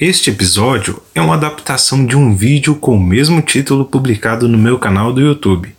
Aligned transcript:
Este 0.00 0.30
episódio 0.30 1.02
é 1.14 1.20
uma 1.20 1.34
adaptação 1.34 2.06
de 2.06 2.16
um 2.16 2.34
vídeo 2.34 2.74
com 2.74 2.96
o 2.96 2.98
mesmo 2.98 3.42
título 3.42 3.84
publicado 3.84 4.48
no 4.48 4.56
meu 4.56 4.78
canal 4.78 5.12
do 5.12 5.20
YouTube. 5.20 5.76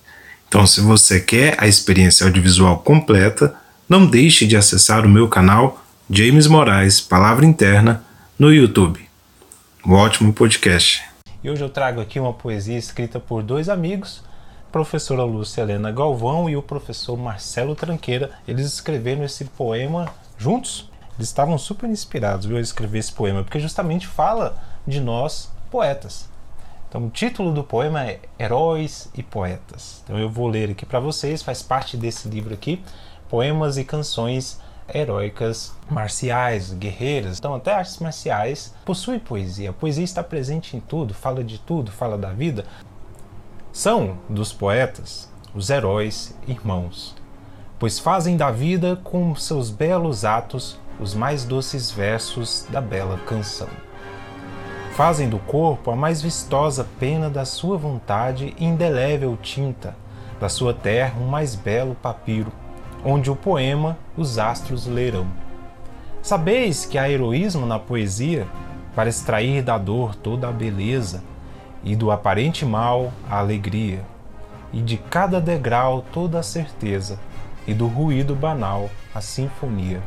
Então, 0.47 0.67
se 0.67 0.79
você 0.79 1.19
quer 1.19 1.55
a 1.57 1.67
experiência 1.67 2.27
audiovisual 2.27 2.77
completa, 2.81 3.55
não 3.89 4.05
deixe 4.05 4.45
de 4.45 4.55
acessar 4.55 5.07
o 5.07 5.09
meu 5.09 5.27
canal 5.27 5.83
James 6.07 6.45
Moraes 6.45 7.01
Palavra 7.01 7.47
Interna 7.47 8.03
no 8.37 8.53
YouTube. 8.53 9.03
Um 9.83 9.93
ótimo 9.93 10.31
podcast. 10.31 11.01
E 11.43 11.49
hoje 11.49 11.63
eu 11.63 11.69
trago 11.69 11.99
aqui 11.99 12.19
uma 12.19 12.31
poesia 12.31 12.77
escrita 12.77 13.19
por 13.19 13.41
dois 13.41 13.69
amigos, 13.69 14.21
a 14.69 14.71
professora 14.71 15.23
Lúcia 15.23 15.63
Helena 15.63 15.91
Galvão 15.91 16.47
e 16.47 16.55
o 16.55 16.61
professor 16.61 17.17
Marcelo 17.17 17.73
Tranqueira. 17.73 18.29
Eles 18.47 18.67
escreveram 18.67 19.23
esse 19.23 19.45
poema 19.45 20.13
juntos 20.37 20.90
eles 21.17 21.27
estavam 21.27 21.57
super 21.57 21.89
inspirados 21.89 22.45
viu, 22.45 22.57
a 22.57 22.61
escrever 22.61 22.99
esse 22.99 23.11
poema, 23.11 23.43
porque 23.43 23.59
justamente 23.59 24.07
fala 24.07 24.57
de 24.87 24.99
nós, 24.99 25.51
poetas. 25.69 26.29
Então, 26.89 27.05
o 27.05 27.09
título 27.09 27.53
do 27.53 27.63
poema 27.63 28.05
é 28.05 28.19
Heróis 28.37 29.09
e 29.15 29.23
Poetas. 29.23 30.01
Então, 30.03 30.19
eu 30.19 30.29
vou 30.29 30.47
ler 30.47 30.71
aqui 30.71 30.85
para 30.85 30.99
vocês, 30.99 31.41
faz 31.41 31.63
parte 31.63 31.95
desse 31.95 32.27
livro 32.27 32.53
aqui, 32.53 32.83
Poemas 33.29 33.77
e 33.77 33.85
Canções 33.85 34.59
Heróicas 34.93 35.73
Marciais, 35.89 36.73
Guerreiras. 36.73 37.39
Então, 37.39 37.55
até 37.55 37.73
artes 37.73 37.97
marciais 37.99 38.73
possuem 38.83 39.19
poesia. 39.19 39.69
A 39.69 39.73
poesia 39.73 40.03
está 40.03 40.21
presente 40.21 40.75
em 40.75 40.81
tudo, 40.81 41.13
fala 41.13 41.43
de 41.43 41.59
tudo, 41.59 41.91
fala 41.91 42.17
da 42.17 42.33
vida. 42.33 42.65
São 43.71 44.17
dos 44.29 44.51
poetas 44.51 45.31
os 45.53 45.69
heróis 45.69 46.35
irmãos, 46.47 47.15
pois 47.79 47.99
fazem 47.99 48.37
da 48.37 48.51
vida 48.51 48.97
com 48.97 49.35
seus 49.35 49.69
belos 49.69 50.23
atos 50.23 50.77
os 51.01 51.15
mais 51.15 51.43
doces 51.43 51.89
versos 51.89 52.65
da 52.69 52.79
bela 52.79 53.17
canção. 53.25 53.67
Fazem 54.93 55.27
do 55.27 55.39
corpo 55.39 55.89
a 55.89 55.95
mais 55.95 56.21
vistosa 56.21 56.87
pena 56.99 57.27
da 57.27 57.43
sua 57.43 57.75
vontade 57.75 58.53
e 58.57 58.65
indelével 58.65 59.35
tinta, 59.41 59.95
da 60.39 60.47
sua 60.47 60.73
terra 60.73 61.19
um 61.19 61.27
mais 61.27 61.55
belo 61.55 61.95
papiro, 61.95 62.51
onde 63.03 63.31
o 63.31 63.35
poema 63.35 63.97
os 64.15 64.37
astros 64.37 64.85
lerão. 64.85 65.25
Sabeis 66.21 66.85
que 66.85 66.99
há 66.99 67.09
heroísmo 67.09 67.65
na 67.65 67.79
poesia 67.79 68.47
para 68.95 69.09
extrair 69.09 69.63
da 69.63 69.79
dor 69.79 70.13
toda 70.13 70.49
a 70.49 70.51
beleza, 70.51 71.23
e 71.83 71.95
do 71.95 72.11
aparente 72.11 72.63
mal 72.63 73.11
a 73.27 73.39
alegria, 73.39 74.05
e 74.71 74.81
de 74.81 74.97
cada 74.97 75.41
degrau 75.41 76.05
toda 76.13 76.37
a 76.37 76.43
certeza, 76.43 77.19
e 77.65 77.73
do 77.73 77.87
ruído 77.87 78.35
banal 78.35 78.87
a 79.15 79.21
sinfonia. 79.21 80.01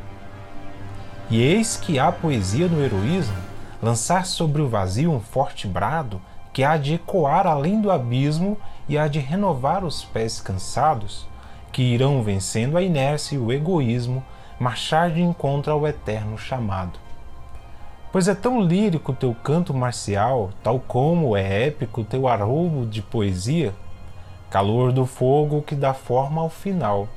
E 1.31 1.41
eis 1.41 1.77
que 1.77 1.99
há 1.99 2.13
poesia 2.13 2.69
no 2.69 2.83
heroísmo, 2.83 3.37
lançar 3.83 4.27
sobre 4.27 4.61
o 4.61 4.69
vazio 4.69 5.11
um 5.11 5.21
forte 5.21 5.67
brado 5.67 6.21
que 6.53 6.63
há 6.63 6.77
de 6.77 6.95
ecoar 6.95 7.47
além 7.47 7.81
do 7.81 7.91
abismo 7.91 8.59
e 8.87 8.99
há 8.99 9.09
de 9.09 9.19
renovar 9.21 9.85
os 9.85 10.05
pés 10.05 10.39
cansados, 10.41 11.27
que 11.73 11.83
irão 11.83 12.23
vencendo 12.23 12.77
a 12.77 12.83
inércia 12.83 13.37
e 13.37 13.39
o 13.39 13.51
egoísmo, 13.51 14.23
marchar 14.61 15.11
de 15.11 15.23
encontro 15.23 15.73
ao 15.73 15.87
eterno 15.87 16.37
chamado. 16.37 16.99
Pois 18.13 18.29
é 18.29 18.35
tão 18.35 18.61
lírico 18.61 19.15
teu 19.15 19.35
canto 19.35 19.73
marcial, 19.73 20.51
tal 20.63 20.79
como 20.79 21.37
é 21.37 21.67
épico 21.67 22.05
teu 22.05 22.29
arroubo 22.29 22.87
de 22.87 23.01
poesia, 23.01 23.75
calor 24.51 24.93
do 24.93 25.07
fogo 25.07 25.63
que 25.63 25.75
dá 25.75 25.95
forma 25.95 26.43
ao 26.43 26.51
final, 26.51 27.09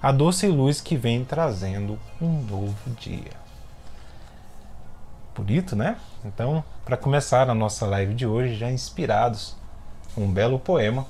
a 0.00 0.12
doce 0.12 0.46
luz 0.46 0.80
que 0.80 0.94
vem 0.96 1.24
trazendo 1.24 1.98
um 2.20 2.42
novo 2.42 2.90
dia 3.00 3.45
bonito, 5.36 5.76
né? 5.76 5.96
Então, 6.24 6.64
para 6.84 6.96
começar 6.96 7.50
a 7.50 7.54
nossa 7.54 7.86
live 7.86 8.14
de 8.14 8.26
hoje, 8.26 8.54
já 8.54 8.70
inspirados, 8.70 9.56
um 10.16 10.30
belo 10.30 10.58
poema. 10.58 11.06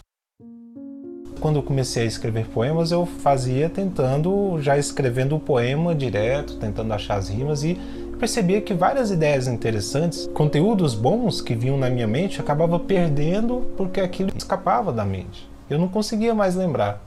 Quando 1.40 1.56
eu 1.56 1.62
comecei 1.62 2.02
a 2.02 2.06
escrever 2.06 2.46
poemas, 2.48 2.90
eu 2.90 3.06
fazia 3.06 3.68
tentando, 3.68 4.58
já 4.60 4.76
escrevendo 4.76 5.36
o 5.36 5.40
poema 5.40 5.94
direto, 5.94 6.56
tentando 6.56 6.92
achar 6.92 7.16
as 7.16 7.28
rimas 7.28 7.62
e 7.62 7.74
percebia 8.18 8.60
que 8.60 8.72
várias 8.72 9.10
ideias 9.10 9.46
interessantes, 9.46 10.26
conteúdos 10.32 10.94
bons 10.94 11.40
que 11.40 11.54
vinham 11.54 11.76
na 11.76 11.90
minha 11.90 12.06
mente, 12.06 12.40
acabava 12.40 12.78
perdendo 12.80 13.70
porque 13.76 14.00
aquilo 14.00 14.32
escapava 14.34 14.92
da 14.92 15.04
mente. 15.04 15.48
Eu 15.68 15.78
não 15.78 15.88
conseguia 15.88 16.34
mais 16.34 16.54
lembrar. 16.54 17.00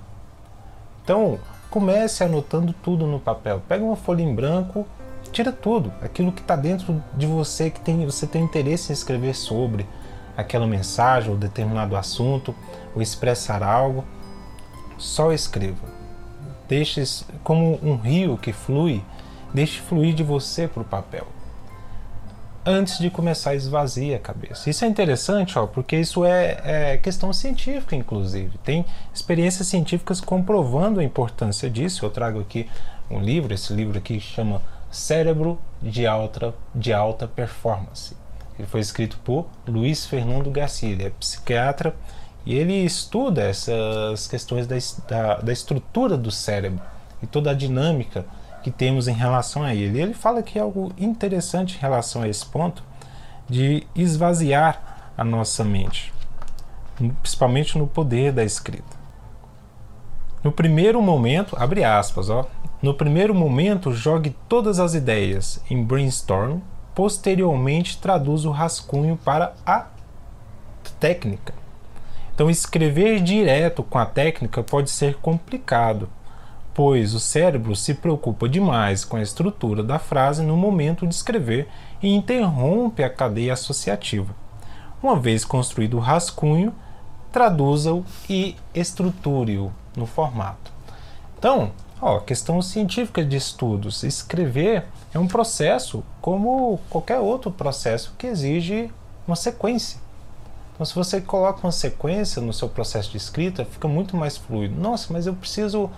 Então, 1.03 1.39
comece 1.69 2.23
anotando 2.23 2.73
tudo 2.83 3.07
no 3.07 3.19
papel. 3.19 3.61
Pega 3.67 3.83
uma 3.83 3.95
folha 3.95 4.21
em 4.21 4.33
branco, 4.33 4.85
tira 5.31 5.51
tudo, 5.51 5.91
aquilo 6.01 6.31
que 6.31 6.41
está 6.41 6.55
dentro 6.55 7.03
de 7.15 7.25
você 7.25 7.69
que 7.69 7.79
tem, 7.79 8.05
você 8.05 8.25
tem 8.25 8.43
interesse 8.43 8.91
em 8.91 8.93
escrever 8.93 9.35
sobre 9.35 9.85
aquela 10.35 10.65
mensagem 10.65 11.29
ou 11.29 11.37
determinado 11.37 11.95
assunto 11.95 12.55
ou 12.95 13.01
expressar 13.01 13.61
algo, 13.61 14.05
só 14.97 15.31
escreva. 15.31 15.87
Deixe 16.67 17.03
como 17.43 17.79
um 17.83 17.95
rio 17.95 18.37
que 18.37 18.53
flui, 18.53 19.03
deixe 19.53 19.79
fluir 19.81 20.13
de 20.13 20.23
você 20.23 20.67
para 20.67 20.81
o 20.81 20.85
papel. 20.85 21.27
Antes 22.65 22.99
de 22.99 23.09
começar 23.09 23.51
a 23.51 23.55
esvaziar 23.55 24.17
a 24.17 24.21
cabeça. 24.21 24.69
Isso 24.69 24.85
é 24.85 24.87
interessante, 24.87 25.57
ó, 25.57 25.65
porque 25.65 25.95
isso 25.95 26.23
é, 26.23 26.59
é 26.63 26.97
questão 26.97 27.33
científica, 27.33 27.95
inclusive. 27.95 28.57
Tem 28.59 28.85
experiências 29.13 29.67
científicas 29.67 30.21
comprovando 30.21 30.99
a 30.99 31.03
importância 31.03 31.69
disso. 31.69 32.05
Eu 32.05 32.11
trago 32.11 32.39
aqui 32.39 32.69
um 33.09 33.19
livro, 33.19 33.53
esse 33.53 33.73
livro 33.73 33.97
aqui 33.97 34.19
chama 34.19 34.61
Cérebro 34.91 35.59
de 35.81 36.05
Alta, 36.07 36.53
de 36.73 36.93
alta 36.93 37.27
Performance. 37.27 38.15
Ele 38.57 38.67
foi 38.67 38.81
escrito 38.81 39.17
por 39.23 39.47
Luiz 39.67 40.05
Fernando 40.05 40.51
Garcia, 40.51 40.89
ele 40.89 41.05
é 41.05 41.09
psiquiatra 41.11 41.95
e 42.45 42.55
ele 42.55 42.73
estuda 42.73 43.43
essas 43.43 44.27
questões 44.27 44.67
da, 44.67 44.75
da, 45.07 45.35
da 45.35 45.53
estrutura 45.53 46.17
do 46.17 46.31
cérebro 46.31 46.81
e 47.21 47.27
toda 47.27 47.51
a 47.51 47.53
dinâmica 47.53 48.25
que 48.61 48.71
temos 48.71 49.07
em 49.07 49.13
relação 49.13 49.63
a 49.63 49.73
ele. 49.73 50.01
Ele 50.01 50.13
fala 50.13 50.43
que 50.43 50.59
é 50.59 50.61
algo 50.61 50.91
interessante 50.97 51.77
em 51.77 51.79
relação 51.79 52.23
a 52.23 52.27
esse 52.27 52.45
ponto 52.45 52.83
de 53.47 53.87
esvaziar 53.95 55.11
a 55.17 55.23
nossa 55.23 55.63
mente, 55.63 56.13
principalmente 57.21 57.77
no 57.77 57.87
poder 57.87 58.31
da 58.31 58.43
escrita. 58.43 58.98
No 60.41 60.53
primeiro 60.53 61.01
momento, 61.01 61.55
abre 61.59 61.83
aspas, 61.83 62.29
ó, 62.29 62.45
no 62.81 62.93
primeiro 62.93 63.35
momento, 63.35 63.91
jogue 63.91 64.33
todas 64.47 64.79
as 64.79 64.93
ideias 64.93 65.61
em 65.69 65.83
brainstorm, 65.83 66.59
posteriormente 66.95 67.97
traduz 67.97 68.45
o 68.45 68.51
rascunho 68.51 69.17
para 69.17 69.53
a 69.65 69.87
técnica. 70.97 71.53
Então, 72.33 72.49
escrever 72.49 73.19
direto 73.19 73.83
com 73.83 73.97
a 73.97 74.05
técnica 74.05 74.63
pode 74.63 74.89
ser 74.89 75.15
complicado, 75.15 76.07
pois 76.73 77.13
o 77.13 77.19
cérebro 77.19 77.75
se 77.75 77.95
preocupa 77.95 78.47
demais 78.47 79.03
com 79.03 79.17
a 79.17 79.21
estrutura 79.21 79.83
da 79.83 79.99
frase 79.99 80.41
no 80.41 80.55
momento 80.55 81.05
de 81.05 81.13
escrever 81.13 81.67
e 82.01 82.15
interrompe 82.15 83.03
a 83.03 83.09
cadeia 83.09 83.51
associativa. 83.51 84.33
Uma 85.03 85.19
vez 85.19 85.43
construído 85.43 85.97
o 85.97 85.99
rascunho, 85.99 86.73
traduza-o 87.29 88.05
e 88.29 88.55
estruture-o 88.73 89.69
no 89.95 90.05
formato. 90.05 90.71
Então, 91.37 91.71
Ó, 92.01 92.19
questão 92.19 92.61
científica 92.61 93.23
de 93.25 93.35
estudos. 93.35 94.03
Escrever 94.03 94.85
é 95.13 95.19
um 95.19 95.27
processo 95.27 96.03
como 96.21 96.79
qualquer 96.89 97.19
outro 97.19 97.51
processo 97.51 98.13
que 98.17 98.25
exige 98.25 98.89
uma 99.27 99.35
sequência. 99.35 99.99
Então, 100.73 100.85
se 100.85 100.95
você 100.95 101.19
coloca 101.19 101.59
uma 101.61 101.73
sequência 101.73 102.41
no 102.41 102.53
seu 102.53 102.69
processo 102.69 103.11
de 103.11 103.17
escrita, 103.17 103.65
fica 103.65 103.85
muito 103.85 104.15
mais 104.15 104.37
fluido. 104.37 104.79
Nossa, 104.79 105.11
mas 105.11 105.27
eu 105.27 105.35
preciso 105.35 105.89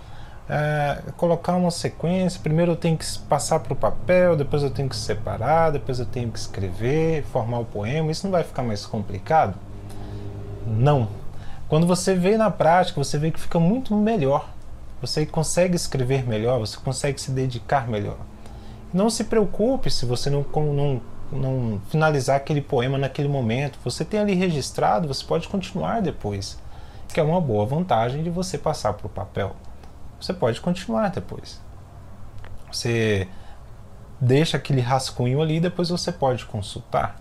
é, 0.48 1.02
colocar 1.16 1.54
uma 1.54 1.70
sequência. 1.70 2.40
Primeiro 2.42 2.72
eu 2.72 2.76
tenho 2.76 2.98
que 2.98 3.06
passar 3.28 3.60
para 3.60 3.72
o 3.72 3.76
papel, 3.76 4.34
depois 4.34 4.64
eu 4.64 4.70
tenho 4.70 4.88
que 4.88 4.96
separar, 4.96 5.70
depois 5.70 6.00
eu 6.00 6.06
tenho 6.06 6.32
que 6.32 6.38
escrever, 6.38 7.22
formar 7.26 7.60
o 7.60 7.64
poema. 7.64 8.10
Isso 8.10 8.26
não 8.26 8.32
vai 8.32 8.42
ficar 8.42 8.64
mais 8.64 8.84
complicado? 8.84 9.54
Não. 10.66 11.21
Quando 11.72 11.86
você 11.86 12.14
vê 12.14 12.36
na 12.36 12.50
prática, 12.50 13.02
você 13.02 13.16
vê 13.16 13.30
que 13.30 13.40
fica 13.40 13.58
muito 13.58 13.96
melhor 13.96 14.52
você 15.02 15.26
consegue 15.26 15.74
escrever 15.74 16.24
melhor, 16.24 16.60
você 16.60 16.78
consegue 16.78 17.20
se 17.20 17.32
dedicar 17.32 17.88
melhor. 17.88 18.18
Não 18.92 19.10
se 19.10 19.24
preocupe 19.24 19.90
se 19.90 20.06
você 20.06 20.30
não, 20.30 20.46
não, 20.54 21.00
não 21.32 21.80
finalizar 21.90 22.36
aquele 22.36 22.60
poema 22.60 22.96
naquele 22.96 23.26
momento. 23.26 23.80
Você 23.82 24.04
tem 24.04 24.20
ali 24.20 24.34
registrado, 24.34 25.08
você 25.08 25.24
pode 25.24 25.48
continuar 25.48 26.00
depois, 26.00 26.56
que 27.08 27.18
é 27.18 27.22
uma 27.22 27.40
boa 27.40 27.66
vantagem 27.66 28.22
de 28.22 28.30
você 28.30 28.56
passar 28.56 28.92
para 28.92 29.08
o 29.08 29.10
papel. 29.10 29.56
Você 30.20 30.32
pode 30.32 30.60
continuar 30.60 31.08
depois. 31.08 31.60
Você 32.70 33.26
deixa 34.20 34.56
aquele 34.56 34.80
rascunho 34.80 35.42
ali, 35.42 35.58
depois 35.58 35.88
você 35.88 36.12
pode 36.12 36.46
consultar. 36.46 37.20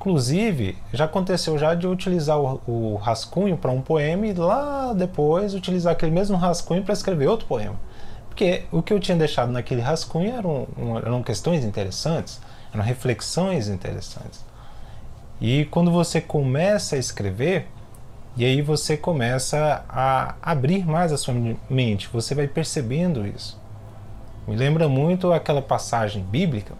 Inclusive, 0.00 0.78
já 0.94 1.04
aconteceu 1.04 1.58
já 1.58 1.74
de 1.74 1.86
utilizar 1.86 2.40
o, 2.40 2.58
o 2.66 2.94
rascunho 2.94 3.58
para 3.58 3.70
um 3.70 3.82
poema 3.82 4.26
e 4.26 4.32
lá 4.32 4.94
depois 4.94 5.52
utilizar 5.52 5.92
aquele 5.92 6.10
mesmo 6.10 6.38
rascunho 6.38 6.82
para 6.82 6.94
escrever 6.94 7.28
outro 7.28 7.46
poema. 7.46 7.78
Porque 8.26 8.62
o 8.72 8.80
que 8.82 8.94
eu 8.94 8.98
tinha 8.98 9.18
deixado 9.18 9.52
naquele 9.52 9.82
rascunho 9.82 10.34
eram, 10.34 10.66
eram 11.04 11.22
questões 11.22 11.66
interessantes, 11.66 12.40
eram 12.72 12.82
reflexões 12.82 13.68
interessantes. 13.68 14.42
E 15.38 15.66
quando 15.66 15.90
você 15.90 16.18
começa 16.18 16.96
a 16.96 16.98
escrever, 16.98 17.66
e 18.38 18.46
aí 18.46 18.62
você 18.62 18.96
começa 18.96 19.84
a 19.86 20.34
abrir 20.40 20.86
mais 20.86 21.12
a 21.12 21.18
sua 21.18 21.34
mente, 21.68 22.08
você 22.10 22.34
vai 22.34 22.48
percebendo 22.48 23.26
isso. 23.26 23.60
Me 24.48 24.56
lembra 24.56 24.88
muito 24.88 25.30
aquela 25.30 25.60
passagem 25.60 26.22
bíblica 26.22 26.72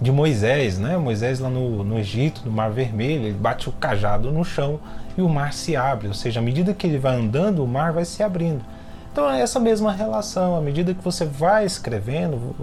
de 0.00 0.12
Moisés, 0.12 0.78
né? 0.78 0.96
Moisés 0.96 1.40
lá 1.40 1.48
no, 1.48 1.82
no 1.82 1.98
Egito, 1.98 2.42
no 2.44 2.52
Mar 2.52 2.70
Vermelho, 2.70 3.24
ele 3.24 3.38
bate 3.38 3.68
o 3.68 3.72
cajado 3.72 4.30
no 4.30 4.44
chão 4.44 4.78
e 5.16 5.22
o 5.22 5.28
mar 5.28 5.52
se 5.52 5.74
abre, 5.74 6.08
ou 6.08 6.14
seja, 6.14 6.40
à 6.40 6.42
medida 6.42 6.74
que 6.74 6.86
ele 6.86 6.98
vai 6.98 7.16
andando, 7.16 7.64
o 7.64 7.66
mar 7.66 7.92
vai 7.92 8.04
se 8.04 8.22
abrindo. 8.22 8.62
Então 9.10 9.30
é 9.30 9.40
essa 9.40 9.58
mesma 9.58 9.92
relação, 9.92 10.56
à 10.56 10.60
medida 10.60 10.92
que 10.92 11.02
você 11.02 11.24
vai 11.24 11.64
escrevendo, 11.64 12.54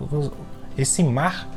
esse 0.78 1.04
mar 1.04 1.48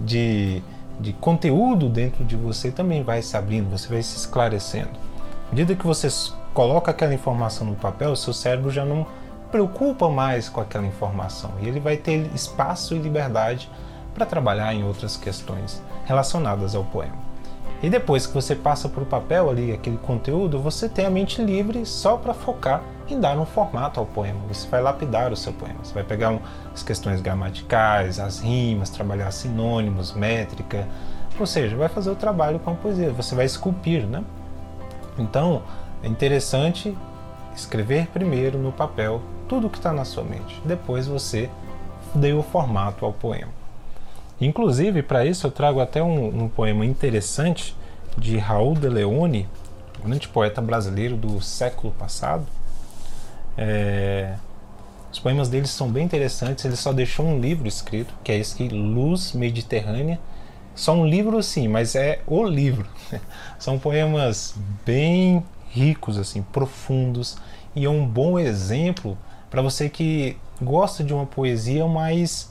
de, 0.00 0.62
de 0.98 1.12
conteúdo 1.12 1.90
dentro 1.90 2.24
de 2.24 2.36
você 2.36 2.70
também 2.70 3.02
vai 3.02 3.20
se 3.20 3.36
abrindo, 3.36 3.68
você 3.68 3.88
vai 3.88 4.02
se 4.02 4.16
esclarecendo. 4.16 4.90
À 5.48 5.50
medida 5.50 5.74
que 5.74 5.86
você 5.86 6.08
coloca 6.54 6.90
aquela 6.90 7.12
informação 7.12 7.66
no 7.66 7.74
papel, 7.74 8.12
o 8.12 8.16
seu 8.16 8.32
cérebro 8.32 8.70
já 8.70 8.84
não 8.86 9.06
preocupa 9.52 10.08
mais 10.08 10.48
com 10.48 10.60
aquela 10.60 10.86
informação 10.86 11.52
e 11.60 11.68
ele 11.68 11.78
vai 11.78 11.96
ter 11.96 12.30
espaço 12.34 12.94
e 12.94 12.98
liberdade 12.98 13.70
para 14.16 14.24
trabalhar 14.24 14.72
em 14.72 14.82
outras 14.82 15.14
questões 15.14 15.82
relacionadas 16.06 16.74
ao 16.74 16.82
poema. 16.84 17.26
E 17.82 17.90
depois 17.90 18.26
que 18.26 18.32
você 18.32 18.54
passa 18.54 18.88
para 18.88 19.02
o 19.02 19.06
papel 19.06 19.50
ali 19.50 19.70
aquele 19.70 19.98
conteúdo, 19.98 20.58
você 20.58 20.88
tem 20.88 21.04
a 21.04 21.10
mente 21.10 21.42
livre 21.42 21.84
só 21.84 22.16
para 22.16 22.32
focar 22.32 22.82
em 23.06 23.20
dar 23.20 23.38
um 23.38 23.44
formato 23.44 24.00
ao 24.00 24.06
poema. 24.06 24.40
Você 24.48 24.66
vai 24.66 24.80
lapidar 24.80 25.30
o 25.30 25.36
seu 25.36 25.52
poema. 25.52 25.78
Você 25.82 25.92
vai 25.92 26.02
pegar 26.02 26.30
um, 26.30 26.40
as 26.72 26.82
questões 26.82 27.20
gramaticais, 27.20 28.18
as 28.18 28.40
rimas, 28.40 28.88
trabalhar 28.88 29.30
sinônimos, 29.30 30.14
métrica, 30.14 30.88
ou 31.38 31.46
seja, 31.46 31.76
vai 31.76 31.88
fazer 31.88 32.10
o 32.10 32.16
trabalho 32.16 32.58
com 32.58 32.70
a 32.70 32.74
poesia. 32.74 33.12
Você 33.12 33.34
vai 33.34 33.44
esculpir, 33.44 34.06
né? 34.06 34.24
Então 35.18 35.62
é 36.02 36.08
interessante 36.08 36.96
escrever 37.54 38.06
primeiro 38.08 38.58
no 38.58 38.72
papel 38.72 39.20
tudo 39.46 39.66
o 39.66 39.70
que 39.70 39.76
está 39.76 39.92
na 39.92 40.06
sua 40.06 40.24
mente. 40.24 40.60
Depois 40.64 41.06
você 41.06 41.50
deu 42.14 42.38
o 42.38 42.42
formato 42.42 43.04
ao 43.04 43.12
poema. 43.12 43.55
Inclusive, 44.40 45.02
para 45.02 45.24
isso, 45.24 45.46
eu 45.46 45.50
trago 45.50 45.80
até 45.80 46.02
um, 46.02 46.44
um, 46.44 46.48
poema 46.48 46.84
interessante 46.84 47.74
de 48.16 48.36
Raul 48.36 48.74
de 48.74 48.88
Leone, 48.88 49.48
grande 50.04 50.28
poeta 50.28 50.60
brasileiro 50.60 51.16
do 51.16 51.40
século 51.40 51.92
passado. 51.92 52.46
É... 53.56 54.34
Os 55.10 55.18
poemas 55.18 55.48
dele 55.48 55.66
são 55.66 55.90
bem 55.90 56.04
interessantes. 56.04 56.64
Ele 56.64 56.76
só 56.76 56.92
deixou 56.92 57.24
um 57.24 57.40
livro 57.40 57.66
escrito, 57.66 58.12
que 58.22 58.30
é 58.30 58.36
esse 58.36 58.54
aqui, 58.54 58.68
Luz 58.68 59.32
Mediterrânea. 59.32 60.20
Só 60.74 60.92
um 60.92 61.06
livro, 61.06 61.42
sim, 61.42 61.68
mas 61.68 61.94
é 61.94 62.20
o 62.26 62.44
livro. 62.44 62.86
São 63.58 63.78
poemas 63.78 64.54
bem 64.84 65.42
ricos, 65.70 66.18
assim, 66.18 66.42
profundos 66.42 67.38
e 67.76 67.84
é 67.84 67.90
um 67.90 68.06
bom 68.06 68.38
exemplo 68.38 69.18
para 69.50 69.60
você 69.60 69.90
que 69.90 70.38
gosta 70.60 71.04
de 71.04 71.12
uma 71.12 71.26
poesia 71.26 71.86
mais 71.86 72.50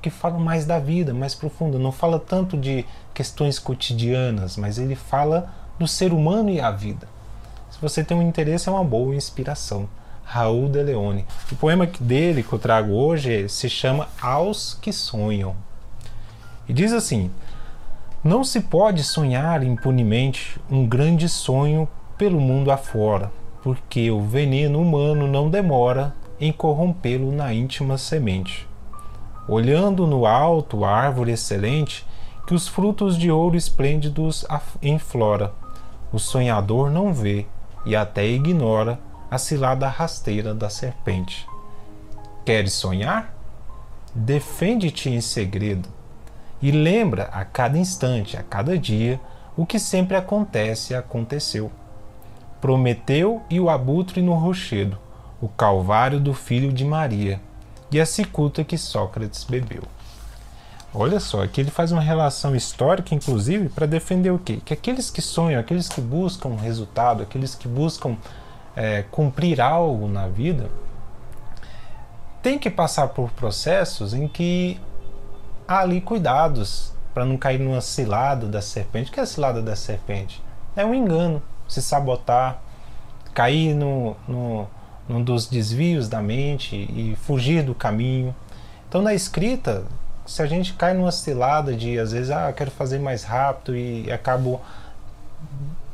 que 0.00 0.10
fala 0.10 0.38
mais 0.38 0.64
da 0.64 0.78
vida, 0.78 1.12
mais 1.12 1.34
profunda, 1.34 1.78
não 1.78 1.92
fala 1.92 2.18
tanto 2.18 2.56
de 2.56 2.84
questões 3.12 3.58
cotidianas, 3.58 4.56
mas 4.56 4.78
ele 4.78 4.94
fala 4.94 5.52
do 5.78 5.86
ser 5.86 6.12
humano 6.12 6.50
e 6.50 6.60
a 6.60 6.70
vida. 6.70 7.08
Se 7.70 7.78
você 7.80 8.02
tem 8.02 8.16
um 8.16 8.22
interesse, 8.22 8.68
é 8.68 8.72
uma 8.72 8.84
boa 8.84 9.14
inspiração. 9.14 9.88
Raul 10.24 10.68
de 10.68 10.82
Leone. 10.82 11.24
O 11.52 11.56
poema 11.56 11.86
dele 12.00 12.42
que 12.42 12.52
eu 12.52 12.58
trago 12.58 12.92
hoje 12.92 13.48
se 13.48 13.68
chama 13.68 14.08
Aos 14.20 14.74
que 14.80 14.92
Sonham. 14.92 15.54
E 16.68 16.72
diz 16.72 16.92
assim: 16.92 17.30
Não 18.24 18.42
se 18.42 18.62
pode 18.62 19.04
sonhar 19.04 19.62
impunemente 19.62 20.58
um 20.68 20.84
grande 20.84 21.28
sonho 21.28 21.88
pelo 22.18 22.40
mundo 22.40 22.72
afora, 22.72 23.30
porque 23.62 24.10
o 24.10 24.20
veneno 24.20 24.80
humano 24.80 25.28
não 25.28 25.48
demora 25.48 26.12
em 26.40 26.50
corrompê-lo 26.50 27.30
na 27.30 27.54
íntima 27.54 27.96
semente 27.96 28.66
olhando 29.48 30.06
no 30.06 30.26
alto 30.26 30.84
árvore 30.84 31.32
excelente 31.32 32.06
que 32.46 32.54
os 32.54 32.66
frutos 32.66 33.16
de 33.16 33.30
ouro 33.30 33.56
esplêndidos 33.56 34.44
enflora. 34.82 35.52
O 36.12 36.18
sonhador 36.18 36.90
não 36.90 37.12
vê 37.12 37.46
e 37.84 37.94
até 37.94 38.26
ignora 38.26 38.98
a 39.30 39.38
cilada 39.38 39.88
rasteira 39.88 40.54
da 40.54 40.68
serpente. 40.68 41.46
Queres 42.44 42.72
sonhar? 42.72 43.34
Defende-te 44.14 45.10
em 45.10 45.20
segredo 45.20 45.88
e 46.62 46.70
lembra 46.70 47.24
a 47.24 47.44
cada 47.44 47.76
instante, 47.76 48.36
a 48.36 48.42
cada 48.42 48.78
dia, 48.78 49.20
o 49.56 49.66
que 49.66 49.78
sempre 49.78 50.16
acontece 50.16 50.92
e 50.92 50.96
aconteceu. 50.96 51.70
Prometeu 52.60 53.42
e 53.50 53.60
o 53.60 53.68
abutre 53.68 54.22
no 54.22 54.34
rochedo, 54.34 54.98
o 55.40 55.48
calvário 55.48 56.18
do 56.18 56.32
filho 56.32 56.72
de 56.72 56.84
Maria 56.84 57.40
e 57.90 58.00
a 58.00 58.06
cicuta 58.06 58.64
que 58.64 58.76
Sócrates 58.76 59.44
bebeu. 59.44 59.82
Olha 60.94 61.20
só, 61.20 61.42
aqui 61.42 61.60
ele 61.60 61.70
faz 61.70 61.92
uma 61.92 62.00
relação 62.00 62.56
histórica, 62.56 63.14
inclusive, 63.14 63.68
para 63.68 63.86
defender 63.86 64.30
o 64.30 64.38
quê? 64.38 64.60
Que 64.64 64.72
aqueles 64.72 65.10
que 65.10 65.20
sonham, 65.20 65.60
aqueles 65.60 65.88
que 65.88 66.00
buscam 66.00 66.48
um 66.48 66.56
resultado, 66.56 67.22
aqueles 67.22 67.54
que 67.54 67.68
buscam 67.68 68.16
é, 68.74 69.02
cumprir 69.10 69.60
algo 69.60 70.08
na 70.08 70.26
vida, 70.26 70.70
têm 72.42 72.58
que 72.58 72.70
passar 72.70 73.08
por 73.08 73.30
processos 73.32 74.14
em 74.14 74.26
que 74.26 74.80
há 75.68 75.80
ali 75.80 76.00
cuidados 76.00 76.92
para 77.12 77.24
não 77.24 77.36
cair 77.36 77.58
numa 77.58 77.80
cilada 77.80 78.46
da 78.46 78.62
serpente. 78.62 79.10
O 79.10 79.12
que 79.12 79.20
é 79.20 79.22
a 79.22 79.26
cilada 79.26 79.60
da 79.60 79.76
serpente? 79.76 80.42
É 80.74 80.84
um 80.84 80.94
engano, 80.94 81.42
se 81.68 81.82
sabotar, 81.82 82.60
cair 83.34 83.74
no, 83.74 84.16
no, 84.28 84.66
num 85.08 85.22
dos 85.22 85.46
desvios 85.46 86.08
da 86.08 86.20
mente 86.20 86.76
e 86.76 87.16
fugir 87.22 87.62
do 87.62 87.74
caminho. 87.74 88.34
Então, 88.88 89.02
na 89.02 89.14
escrita, 89.14 89.84
se 90.26 90.42
a 90.42 90.46
gente 90.46 90.72
cai 90.72 90.94
numa 90.94 91.12
cilada 91.12 91.74
de, 91.74 91.98
às 91.98 92.12
vezes, 92.12 92.30
ah, 92.30 92.52
quero 92.52 92.70
fazer 92.70 92.98
mais 92.98 93.22
rápido 93.22 93.76
e 93.76 94.10
acabo 94.10 94.60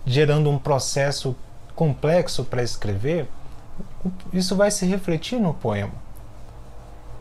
gerando 0.07 0.51
um 0.51 0.59
processo 0.59 1.37
complexo 1.75 2.45
para 2.45 2.63
escrever, 2.63 3.29
isso 4.33 4.57
vai 4.57 4.71
se 4.71 4.87
refletir 4.87 5.39
no 5.39 5.55
poema. 5.55 5.93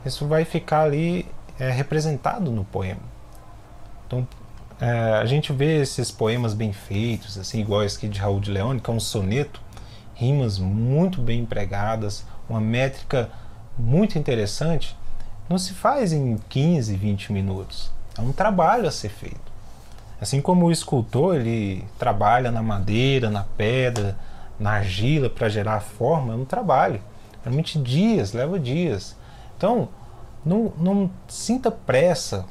Isso 0.06 0.26
vai 0.28 0.46
ficar 0.46 0.84
ali 0.84 1.26
é, 1.60 1.70
representado 1.70 2.52
no 2.52 2.64
poema. 2.64 3.02
Então, 4.08 4.28
é, 4.80 5.14
a 5.14 5.26
gente 5.26 5.54
vê 5.54 5.82
esses 5.82 6.10
poemas 6.10 6.54
bem 6.54 6.74
feitos, 6.74 7.38
assim, 7.38 7.60
igual 7.60 7.84
esse 7.84 7.98
aqui 7.98 8.08
de 8.08 8.20
Raul 8.20 8.40
de 8.40 8.50
Leone, 8.50 8.80
que 8.80 8.90
é 8.90 8.94
um 8.94 9.00
soneto, 9.00 9.62
rimas 10.22 10.60
muito 10.60 11.20
bem 11.20 11.40
empregadas, 11.40 12.24
uma 12.48 12.62
métrica 12.62 13.32
muito 13.76 14.20
interessante, 14.20 14.96
não 15.50 15.58
se 15.58 15.74
faz 15.74 16.14
em 16.14 16.38
15, 16.48 16.96
20 16.96 17.34
minutos. 17.34 17.92
É 18.16 18.22
um 18.22 18.32
trabalho 18.32 18.88
a 18.88 18.92
ser 18.92 19.10
feito. 19.10 19.52
Assim 20.22 20.40
como 20.40 20.68
o 20.68 20.72
escultor 20.72 21.38
ele 21.38 21.84
trabalha 21.98 22.52
na 22.52 22.62
madeira, 22.62 23.32
na 23.32 23.44
pedra, 23.58 24.16
na 24.60 24.74
argila 24.74 25.28
para 25.28 25.50
gerar 25.50 25.80
forma, 25.80 26.34
é 26.34 26.36
um 26.36 26.46
trabalho. 26.46 27.02
Realmente 27.44 27.80
dias, 27.80 28.32
leva 28.32 28.60
dias. 28.60 29.16
Então, 29.58 29.90
não, 30.46 30.72
não 30.78 31.10
sinta 31.28 31.72
pressa 31.72 32.46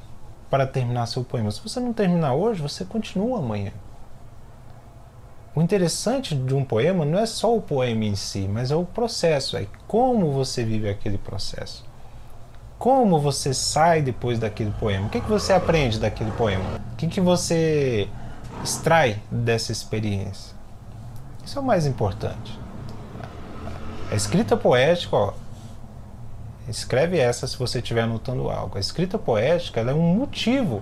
para 0.50 0.66
terminar 0.66 1.06
seu 1.06 1.22
poema. 1.22 1.52
Se 1.52 1.60
você 1.60 1.78
não 1.78 1.92
terminar 1.92 2.34
hoje, 2.34 2.60
você 2.60 2.84
continua 2.84 3.38
amanhã. 3.38 3.70
O 5.52 5.60
interessante 5.60 6.34
de 6.34 6.54
um 6.54 6.64
poema 6.64 7.04
não 7.04 7.18
é 7.18 7.26
só 7.26 7.56
o 7.56 7.60
poema 7.60 8.04
em 8.04 8.14
si, 8.14 8.46
mas 8.48 8.70
é 8.70 8.76
o 8.76 8.84
processo, 8.84 9.56
é 9.56 9.66
como 9.88 10.30
você 10.30 10.64
vive 10.64 10.88
aquele 10.88 11.18
processo. 11.18 11.84
Como 12.78 13.18
você 13.18 13.52
sai 13.52 14.00
depois 14.00 14.38
daquele 14.38 14.70
poema? 14.78 15.08
O 15.08 15.10
que, 15.10 15.20
que 15.20 15.28
você 15.28 15.52
aprende 15.52 15.98
daquele 15.98 16.30
poema? 16.30 16.64
O 16.92 16.96
que, 16.96 17.08
que 17.08 17.20
você 17.20 18.08
extrai 18.62 19.20
dessa 19.28 19.72
experiência? 19.72 20.54
Isso 21.44 21.58
é 21.58 21.60
o 21.60 21.64
mais 21.64 21.84
importante. 21.84 22.56
A 24.08 24.14
escrita 24.14 24.56
poética, 24.56 25.16
ó, 25.16 25.32
escreve 26.68 27.18
essa 27.18 27.48
se 27.48 27.58
você 27.58 27.78
estiver 27.78 28.02
anotando 28.02 28.48
algo. 28.48 28.76
A 28.76 28.80
escrita 28.80 29.18
poética 29.18 29.80
é 29.80 29.92
um 29.92 30.14
motivo 30.14 30.80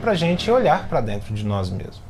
para 0.00 0.10
a 0.10 0.16
gente 0.16 0.50
olhar 0.50 0.88
para 0.88 1.00
dentro 1.00 1.32
de 1.32 1.46
nós 1.46 1.70
mesmos. 1.70 2.09